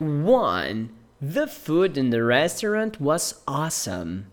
1. 0.00 0.90
The 1.20 1.46
food 1.46 1.98
in 1.98 2.08
the 2.08 2.24
restaurant 2.24 3.02
was 3.02 3.42
awesome. 3.46 4.28